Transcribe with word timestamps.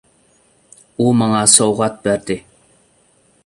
-ئۇ 0.03 1.11
ماڭا 1.19 1.43
سوۋغات 1.57 2.03
بەردى! 2.07 2.41